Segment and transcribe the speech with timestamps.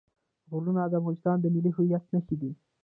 [0.51, 2.49] غرونه د افغانستان د ملي هویت نښه ده.